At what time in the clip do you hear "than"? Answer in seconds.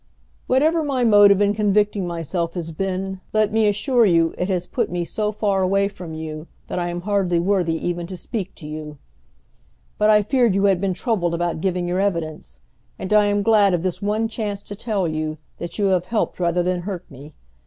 16.63-16.81